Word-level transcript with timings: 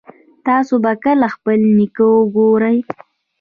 تاسو 0.45 0.73
به 0.83 0.91
کله 1.03 1.27
خپل 1.35 1.59
نیکه 1.77 2.05
وګورئ 2.17 2.77